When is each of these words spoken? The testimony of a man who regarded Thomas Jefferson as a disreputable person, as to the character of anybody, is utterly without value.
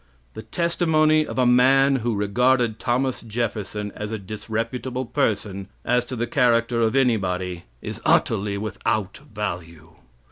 The 0.33 0.41
testimony 0.41 1.27
of 1.27 1.37
a 1.37 1.45
man 1.45 1.97
who 1.97 2.15
regarded 2.15 2.79
Thomas 2.79 3.21
Jefferson 3.21 3.91
as 3.95 4.09
a 4.11 4.17
disreputable 4.17 5.05
person, 5.05 5.67
as 5.85 6.05
to 6.05 6.15
the 6.15 6.25
character 6.25 6.81
of 6.81 6.95
anybody, 6.95 7.65
is 7.83 8.01
utterly 8.03 8.57
without 8.57 9.19
value. 9.31 9.89